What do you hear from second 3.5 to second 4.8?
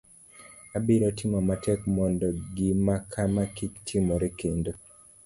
kik timore kendo